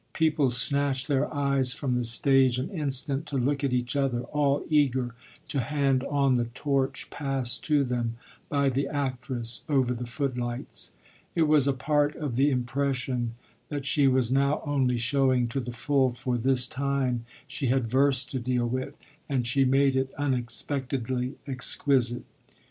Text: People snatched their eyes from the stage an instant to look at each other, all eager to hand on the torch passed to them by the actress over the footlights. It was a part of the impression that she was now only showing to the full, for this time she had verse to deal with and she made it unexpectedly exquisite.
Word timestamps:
People 0.13 0.49
snatched 0.49 1.07
their 1.07 1.31
eyes 1.31 1.75
from 1.75 1.95
the 1.95 2.03
stage 2.03 2.57
an 2.57 2.71
instant 2.71 3.27
to 3.27 3.37
look 3.37 3.63
at 3.63 3.71
each 3.71 3.95
other, 3.95 4.21
all 4.23 4.63
eager 4.67 5.13
to 5.49 5.59
hand 5.59 6.03
on 6.05 6.33
the 6.33 6.45
torch 6.55 7.11
passed 7.11 7.63
to 7.65 7.83
them 7.83 8.15
by 8.49 8.67
the 8.67 8.87
actress 8.87 9.63
over 9.69 9.93
the 9.93 10.07
footlights. 10.07 10.93
It 11.35 11.43
was 11.43 11.67
a 11.67 11.71
part 11.73 12.15
of 12.15 12.35
the 12.35 12.49
impression 12.49 13.35
that 13.69 13.85
she 13.85 14.07
was 14.07 14.31
now 14.31 14.63
only 14.65 14.97
showing 14.97 15.47
to 15.49 15.59
the 15.59 15.71
full, 15.71 16.13
for 16.13 16.35
this 16.35 16.65
time 16.65 17.23
she 17.47 17.67
had 17.67 17.87
verse 17.87 18.25
to 18.25 18.39
deal 18.39 18.65
with 18.67 18.95
and 19.29 19.45
she 19.45 19.65
made 19.65 19.95
it 19.95 20.15
unexpectedly 20.15 21.35
exquisite. 21.45 22.23